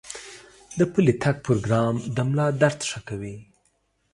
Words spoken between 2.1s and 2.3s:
د